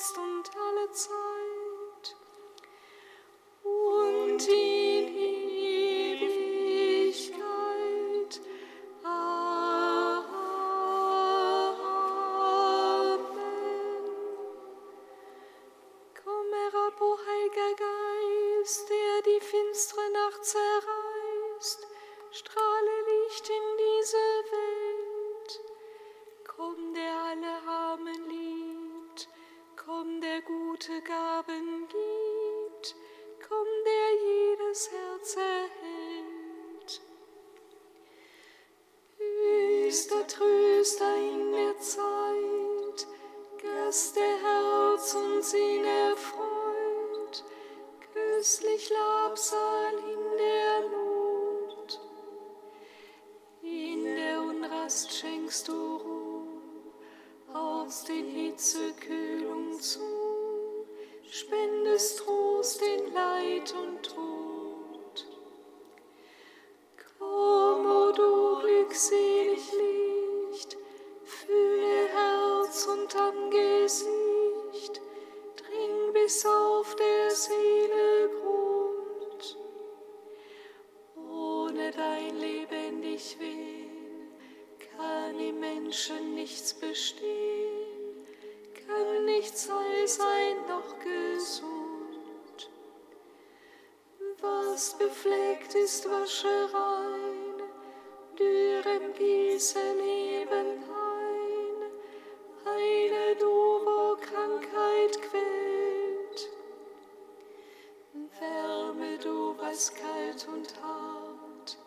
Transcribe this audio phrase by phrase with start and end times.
[0.00, 0.29] auch jetzt
[30.80, 32.94] gute Gaben gibt,
[33.46, 37.02] komm, der jedes Herz erhält.
[39.18, 43.06] Höchster Tröster in der Zeit,
[43.60, 47.44] Gast der Herz und Sinn erfreut,
[48.14, 52.00] köstlich Labsal in der Not.
[53.62, 60.19] In der Unrast schenkst du Ruhe, aus den Hitze Kühlung zu,
[61.30, 65.26] spendest Trost in Leid und Tod.
[67.18, 70.76] Komm, o du glückselig Licht,
[71.22, 75.00] fühle Herz und Angesicht,
[75.56, 79.56] dring bis auf der Seele Grund.
[81.14, 84.32] Ohne dein lebendig Wehen
[84.96, 87.59] kann im Menschen nichts bestehen,
[89.40, 92.70] nichts heil sein noch gesund.
[94.42, 97.62] Was befleckt ist, wasche rein,
[98.38, 100.84] dürrem gieße Leben
[101.14, 101.76] ein,
[102.66, 106.40] heile du, wo Krankheit quält.
[108.38, 111.78] Wärme du, was kalt und hart,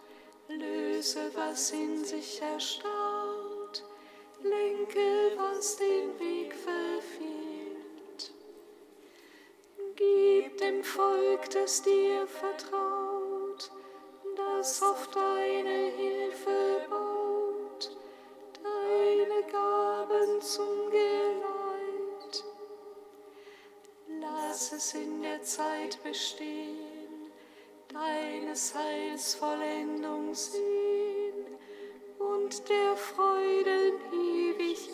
[0.47, 3.83] löse, was in sich erstarrt,
[4.41, 7.42] lenke, was den Weg verfehlt.
[10.95, 13.71] Volk, das dir vertraut,
[14.35, 17.97] das auf deine Hilfe baut,
[18.61, 22.43] deine Gaben zum Geleit.
[24.21, 27.31] Lass es in der Zeit bestehen,
[27.91, 31.57] deines Heils Vollendung sehen
[32.19, 34.92] und der Freuden Ewigkeit.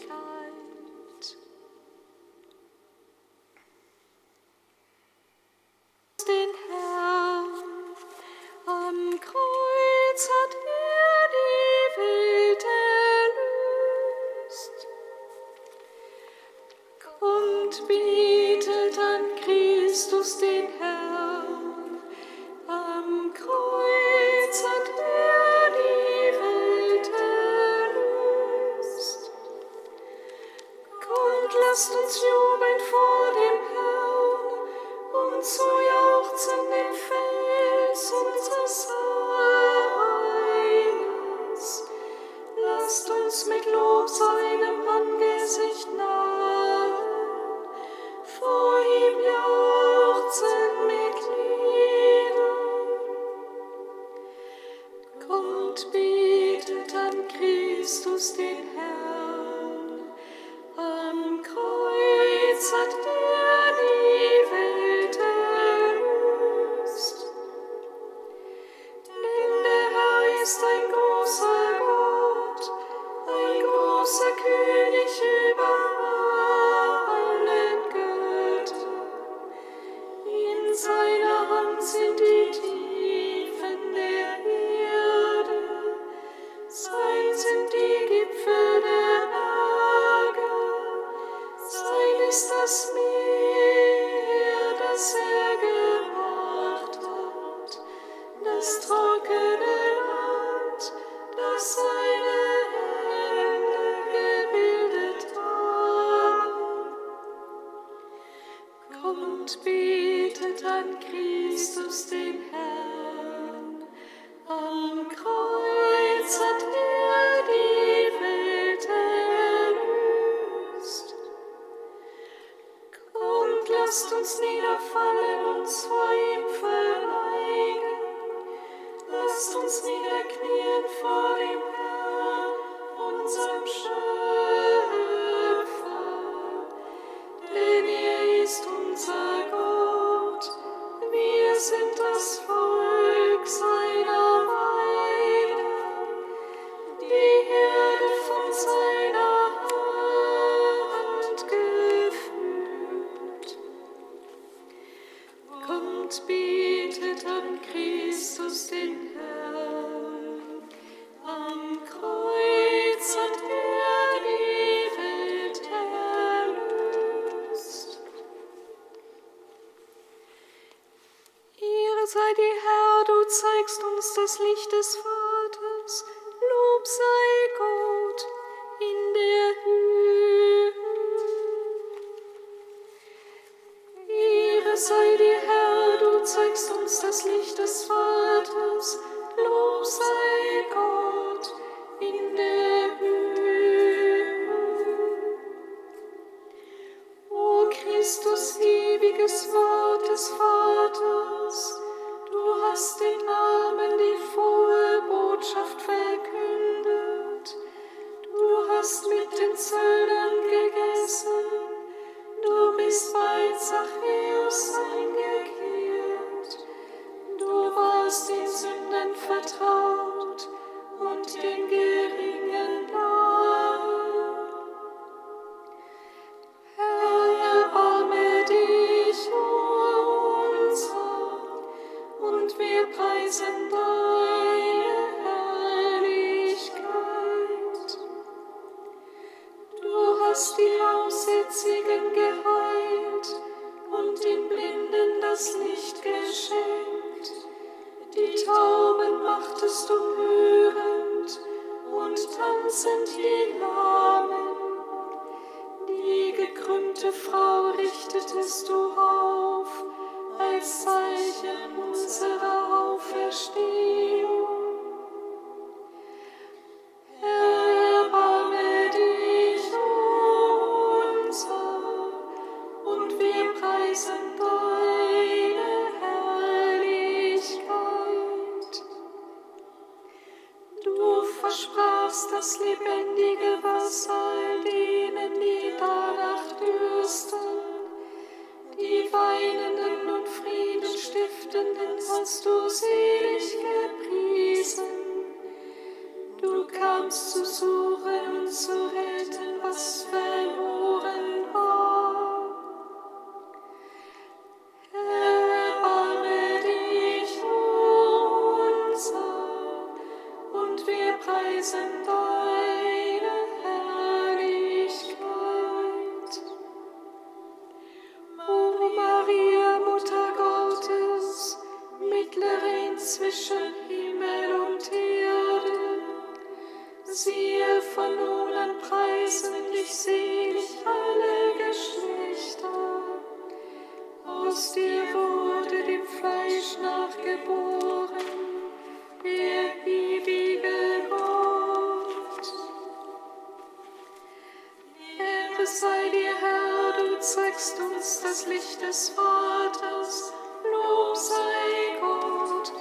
[346.11, 350.33] dir, Herr, du zeigst uns das Licht des Vaters.
[350.63, 352.71] Lob sei Gott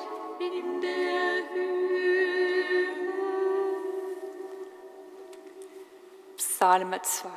[0.40, 1.68] in der Höhe.
[6.36, 7.28] Psalm 2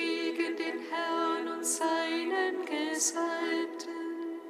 [0.00, 4.40] gegen den Herrn und seinen Gesalbten.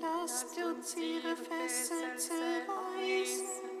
[0.00, 3.74] Lasst uns ihre Fesseln zerreißen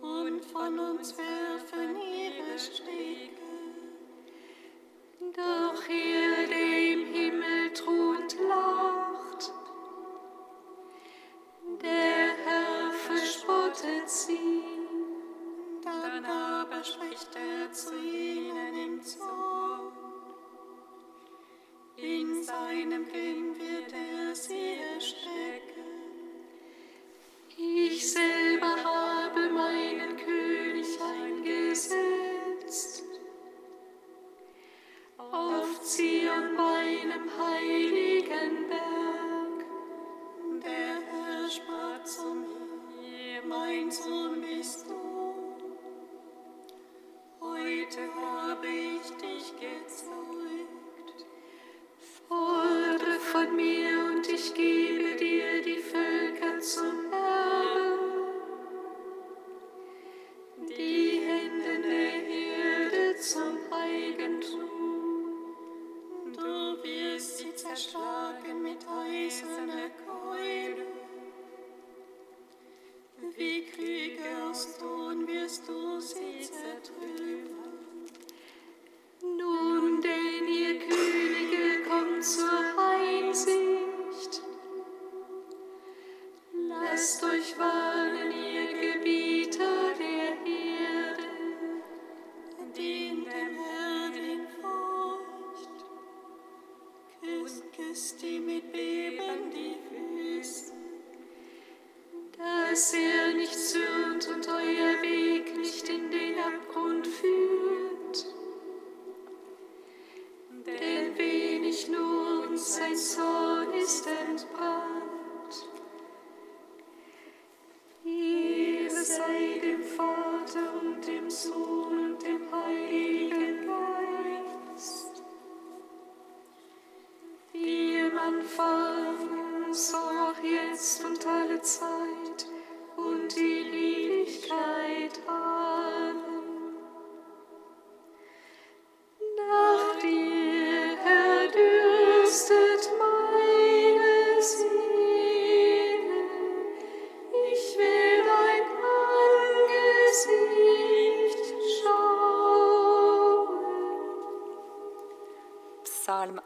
[0.00, 3.30] und von uns werfen ihre Stege.
[5.34, 9.52] Doch ihr, der im Himmel thront, lacht.
[11.82, 14.63] Der Herr verspottet sie.
[16.14, 19.92] Dann aber spricht er zu ihnen im Zorn.
[21.96, 25.82] In seinem Grimm wird er sie erschrecken.
[27.56, 33.02] Ich selber habe meinen König eingesetzt.
[35.18, 39.64] Auf Zion meinem heiligen Berg.
[40.62, 45.13] Der Herr sprach zu mir, mein Sohn bist du.
[47.84, 50.53] Güte habe ich dich gezogen.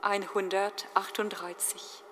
[0.08, 2.07] 138.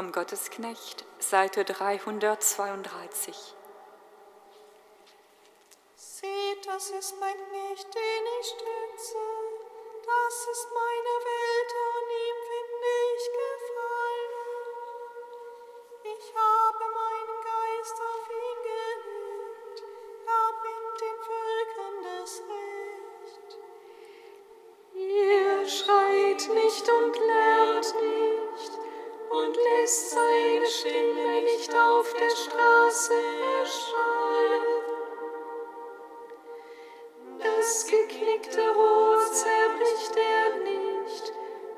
[0.00, 3.59] vom Gottesknecht, Seite 332.
[37.70, 41.32] Das geknickte Rohr zerbricht er nicht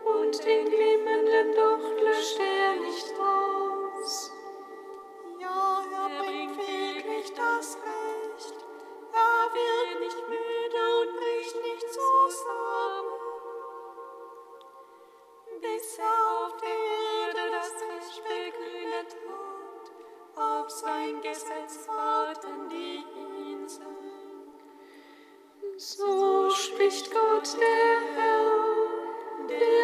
[0.06, 4.32] und den glimmenden Docht löscht er nicht aus.
[5.38, 8.54] Ja, er bringt wirklich das Recht,
[9.12, 13.20] er wird nicht müde und bricht nicht zusammen,
[15.60, 16.72] bis er auf der
[20.62, 23.21] auf sein Gesetz warten die.
[25.84, 29.81] So spricht Gott der Herr, der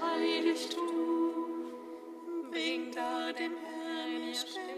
[0.00, 1.72] Heiligtum,
[2.50, 4.71] bring da dem Herrn ihr Schwert.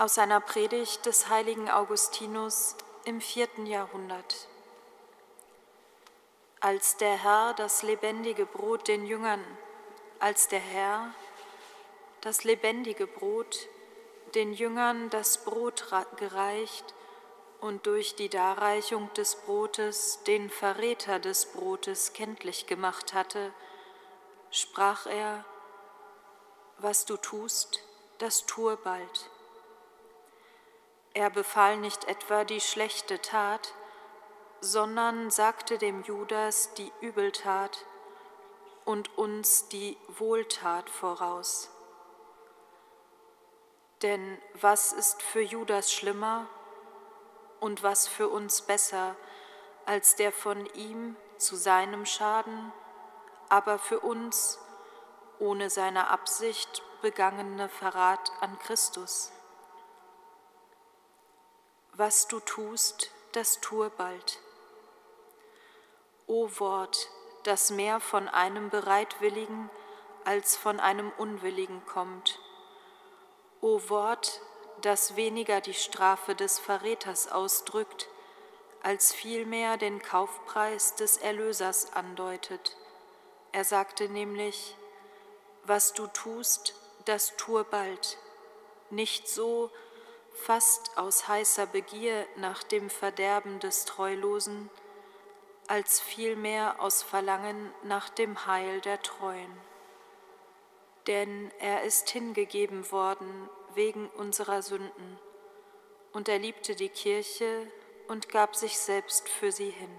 [0.00, 4.46] Aus einer Predigt des heiligen Augustinus im vierten Jahrhundert.
[6.60, 9.44] Als der Herr das lebendige Brot den Jüngern,
[10.20, 11.12] als der Herr
[12.20, 13.66] das lebendige Brot
[14.36, 16.94] den Jüngern das Brot gereicht
[17.60, 23.52] und durch die Darreichung des Brotes den Verräter des Brotes kenntlich gemacht hatte,
[24.52, 25.44] sprach er,
[26.78, 27.82] was du tust,
[28.18, 29.30] das tue bald.
[31.18, 33.74] Er befahl nicht etwa die schlechte Tat,
[34.60, 37.84] sondern sagte dem Judas die Übeltat
[38.84, 41.70] und uns die Wohltat voraus.
[44.02, 46.46] Denn was ist für Judas schlimmer,
[47.58, 49.16] Und was für uns besser
[49.86, 52.72] als der von ihm zu seinem Schaden,
[53.48, 54.60] aber für uns
[55.40, 59.32] ohne seine Absicht begangene Verrat an Christus?
[61.98, 64.38] Was du tust, das tue bald.
[66.28, 67.08] O Wort,
[67.42, 69.68] das mehr von einem Bereitwilligen
[70.24, 72.38] als von einem Unwilligen kommt.
[73.60, 74.40] O Wort,
[74.80, 78.06] das weniger die Strafe des Verräters ausdrückt,
[78.80, 82.76] als vielmehr den Kaufpreis des Erlösers andeutet.
[83.50, 84.76] Er sagte nämlich,
[85.64, 88.18] was du tust, das tue bald,
[88.88, 89.72] nicht so
[90.38, 94.70] fast aus heißer Begier nach dem Verderben des Treulosen,
[95.66, 99.52] als vielmehr aus Verlangen nach dem Heil der Treuen.
[101.06, 105.18] Denn er ist hingegeben worden wegen unserer Sünden,
[106.12, 107.70] und er liebte die Kirche
[108.08, 109.94] und gab sich selbst für sie hin.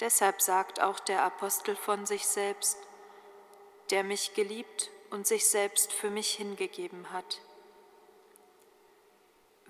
[0.00, 2.78] Deshalb sagt auch der Apostel von sich selbst,
[3.90, 7.40] der mich geliebt und sich selbst für mich hingegeben hat.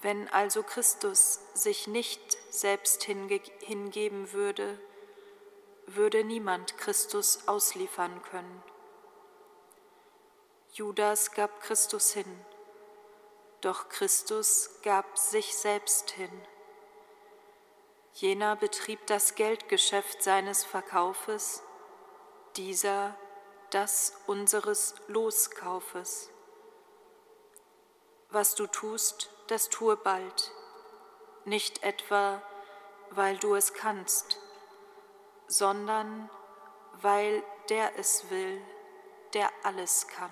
[0.00, 4.78] Wenn also Christus sich nicht selbst hinge hingeben würde,
[5.86, 8.62] würde niemand Christus ausliefern können.
[10.72, 12.44] Judas gab Christus hin,
[13.60, 16.30] doch Christus gab sich selbst hin.
[18.12, 21.62] Jener betrieb das Geldgeschäft seines Verkaufes,
[22.56, 23.16] dieser
[23.70, 26.30] das unseres Loskaufes.
[28.30, 30.52] Was du tust, das tue bald,
[31.44, 32.42] nicht etwa,
[33.10, 34.40] weil du es kannst,
[35.46, 36.30] sondern
[37.00, 38.60] weil der es will,
[39.34, 40.30] der alles kann.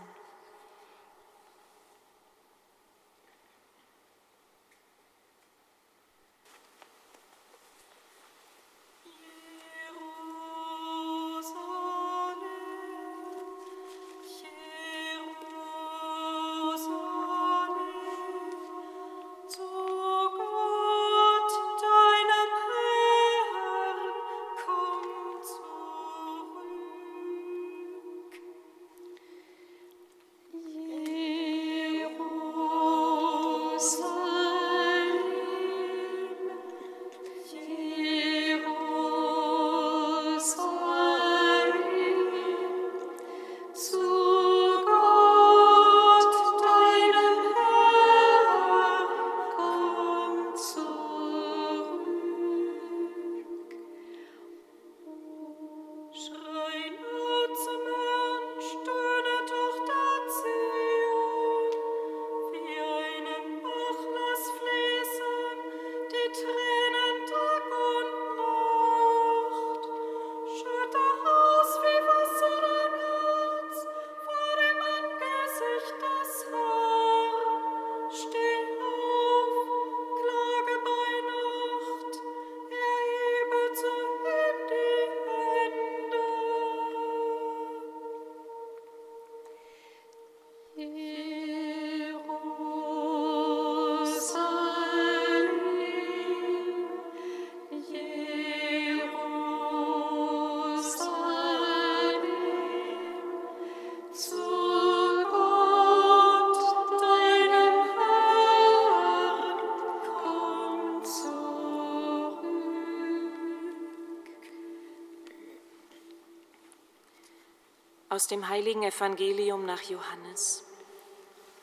[118.16, 120.64] Aus dem heiligen Evangelium nach Johannes.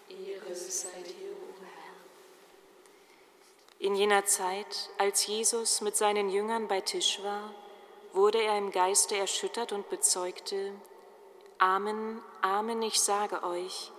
[0.08, 1.96] Ehre sei dir, o Herr.
[3.80, 7.56] In jener Zeit, als Jesus mit seinen Jüngern bei Tisch war,
[8.14, 10.74] wurde er im Geiste erschüttert und bezeugte,
[11.58, 13.92] Amen, Amen, ich sage euch,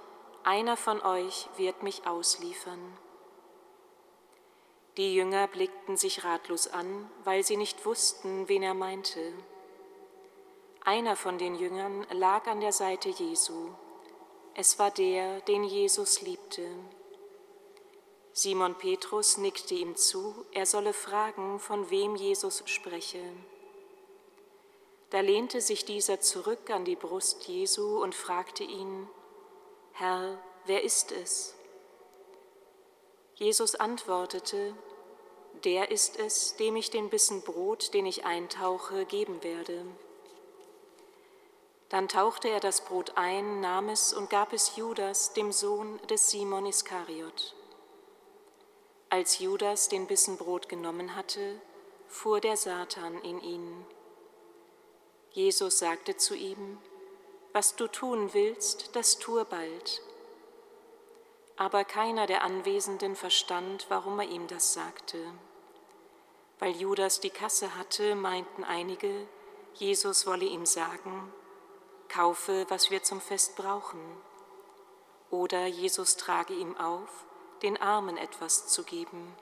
[0.44, 2.96] einer von euch wird mich ausliefern.
[4.96, 9.32] Die Jünger blickten sich ratlos an, weil sie nicht wussten, wen er meinte.
[10.86, 13.70] Einer von den Jüngern lag an der Seite Jesu.
[14.54, 16.68] Es war der, den Jesus liebte.
[18.34, 23.22] Simon Petrus nickte ihm zu, er solle fragen, von wem Jesus spreche.
[25.08, 29.08] Da lehnte sich dieser zurück an die Brust Jesu und fragte ihn,
[29.92, 31.54] Herr, wer ist es?
[33.36, 34.74] Jesus antwortete,
[35.64, 39.86] der ist es, dem ich den Bissen Brot, den ich eintauche, geben werde.
[41.88, 46.30] Dann tauchte er das Brot ein, nahm es und gab es Judas, dem Sohn des
[46.30, 47.54] Simon Iskariot.
[49.10, 51.60] Als Judas den Bissen Brot genommen hatte,
[52.08, 53.86] fuhr der Satan in ihn.
[55.30, 56.78] Jesus sagte zu ihm,
[57.52, 60.02] Was du tun willst, das tue bald.
[61.56, 65.18] Aber keiner der Anwesenden verstand, warum er ihm das sagte.
[66.58, 69.28] Weil Judas die Kasse hatte, meinten einige,
[69.74, 71.32] Jesus wolle ihm sagen,
[72.08, 74.00] kaufe, was wir zum Fest brauchen.
[75.30, 77.08] Oder Jesus trage ihm auf,
[77.62, 79.34] den Armen etwas zu geben.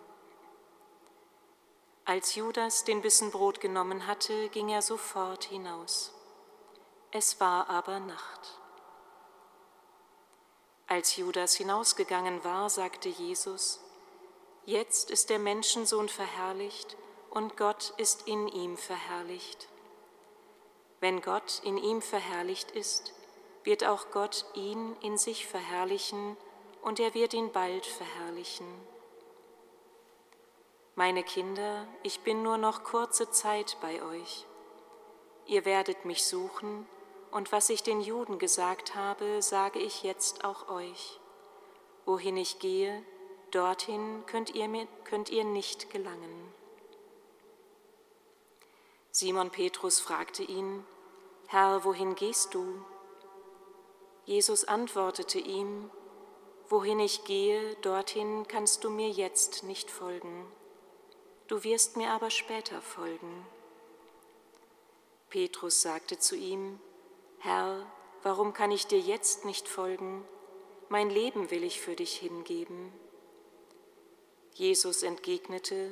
[2.05, 6.13] Als Judas den Bissen Brot genommen hatte, ging er sofort hinaus.
[7.13, 8.59] Es war aber Nacht.
[10.89, 13.81] Als Judas hinausgegangen war, sagte Jesus,
[14.65, 16.97] Jetzt ist der Menschensohn verherrlicht
[17.31, 19.69] und Gott ist in ihm verherrlicht.
[21.03, 23.13] Wenn Gott in ihm verherrlicht ist,
[23.65, 26.37] wird auch Gott ihn in sich verherrlichen
[26.81, 28.69] und er wird ihn bald verherrlichen.
[30.95, 34.47] Meine Kinder, ich bin nur noch kurze Zeit bei euch.
[35.47, 36.87] Ihr werdet mich suchen,
[37.33, 41.19] und was ich den Juden gesagt habe, sage ich jetzt auch euch.
[42.07, 43.03] Wohin ich gehe,
[43.51, 44.69] dorthin könnt ihr,
[45.03, 46.62] könnt ihr nicht gelangen.
[49.15, 50.87] Simon Petrus fragte ihn,
[51.47, 52.83] Herr, wohin gehst du?
[54.25, 55.91] Jesus antwortete ihm,
[56.71, 60.51] Wohin ich gehe, dorthin kannst du mir jetzt nicht folgen.
[61.47, 63.47] Du wirst mir aber später folgen.
[65.29, 66.81] Petrus sagte zu ihm,
[67.41, 67.85] Herr,
[68.23, 70.25] warum kann ich dir jetzt nicht folgen?
[70.89, 72.91] Mein Leben will ich für dich hingeben.
[74.55, 75.91] Jesus entgegnete,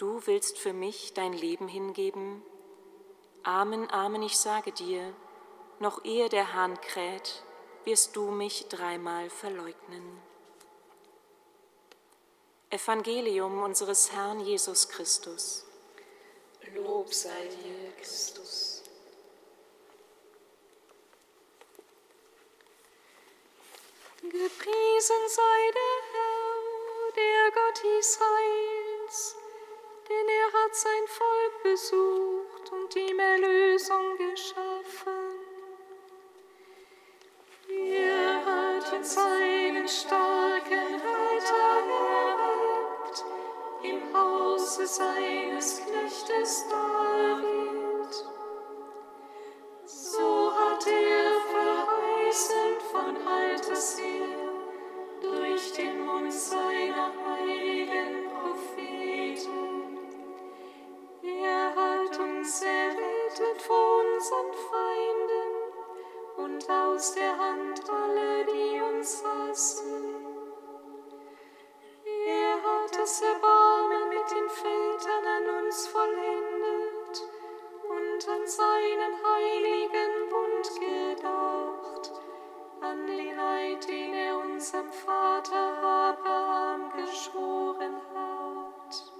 [0.00, 2.42] Du willst für mich dein Leben hingeben?
[3.42, 5.14] Amen, Amen, ich sage dir,
[5.78, 7.42] noch ehe der Hahn kräht,
[7.84, 10.22] wirst du mich dreimal verleugnen.
[12.70, 15.66] Evangelium unseres Herrn Jesus Christus.
[16.74, 18.82] Lob sei dir, Christus.
[24.22, 29.36] Gepriesen sei der Herr, der Gott Israels,
[30.10, 35.40] denn er hat sein Volk besucht und ihm Erlösung geschaffen.
[37.68, 43.24] Er hat in seinen starken Reiter erweckt,
[43.84, 48.12] im Hause seines Knechtes David.
[49.84, 54.38] So hat er verheißen von Alters her
[55.22, 57.69] durch den Mund seiner heiligen
[62.50, 65.50] uns errettet vor unseren Feinden
[66.36, 70.26] und aus der Hand alle, die uns hassen.
[72.26, 77.22] Er hat das Erbarmen mit den Vätern an uns vollendet
[77.88, 82.20] und an seinen heiligen Bund gedacht,
[82.80, 89.19] an den Eid, den er unserem Vater Abraham geschworen hat.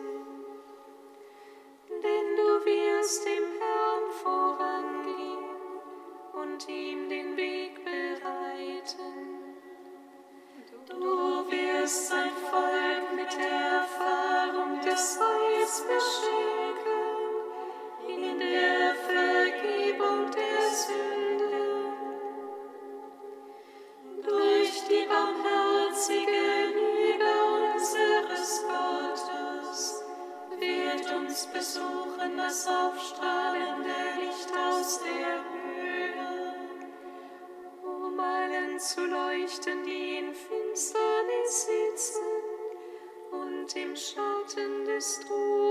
[25.11, 26.45] barmherzige
[26.75, 27.31] Liebe
[27.73, 29.20] unseres Gottes
[30.61, 33.89] wird uns besuchen das aufstrahlende
[34.19, 36.53] Licht aus der Höhe,
[37.83, 42.23] um allen zu leuchten, die in Finsternis sitzen
[43.31, 45.70] und im Schatten des Todes,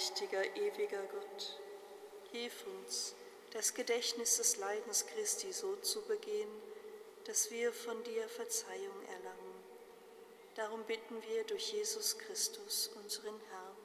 [0.00, 1.60] Allmächtiger, ewiger Gott,
[2.32, 3.14] hilf uns,
[3.52, 6.48] das Gedächtnis des Leidens Christi so zu begehen,
[7.26, 9.64] dass wir von dir Verzeihung erlangen.
[10.54, 13.76] Darum bitten wir durch Jesus Christus, unseren Herrn.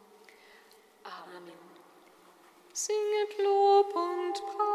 [1.36, 1.53] Amen.
[2.72, 4.75] Singet Lob und Preis.